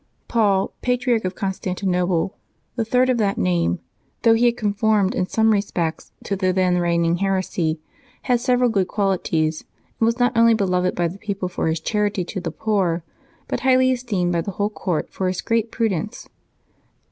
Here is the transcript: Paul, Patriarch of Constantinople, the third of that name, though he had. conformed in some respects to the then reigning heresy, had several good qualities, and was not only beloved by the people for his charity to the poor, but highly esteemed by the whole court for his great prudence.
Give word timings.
Paul, 0.27 0.73
Patriarch 0.81 1.25
of 1.25 1.35
Constantinople, 1.35 2.35
the 2.75 2.83
third 2.83 3.07
of 3.11 3.19
that 3.19 3.37
name, 3.37 3.77
though 4.23 4.33
he 4.33 4.47
had. 4.47 4.57
conformed 4.57 5.13
in 5.13 5.27
some 5.27 5.51
respects 5.51 6.11
to 6.23 6.35
the 6.35 6.51
then 6.51 6.79
reigning 6.79 7.17
heresy, 7.17 7.79
had 8.23 8.39
several 8.39 8.71
good 8.71 8.87
qualities, 8.87 9.63
and 9.99 10.07
was 10.07 10.17
not 10.17 10.35
only 10.35 10.55
beloved 10.55 10.95
by 10.95 11.07
the 11.07 11.19
people 11.19 11.49
for 11.49 11.67
his 11.67 11.79
charity 11.79 12.23
to 12.25 12.41
the 12.41 12.49
poor, 12.49 13.03
but 13.47 13.59
highly 13.59 13.91
esteemed 13.91 14.31
by 14.33 14.41
the 14.41 14.53
whole 14.53 14.71
court 14.71 15.07
for 15.13 15.27
his 15.27 15.39
great 15.41 15.69
prudence. 15.69 16.27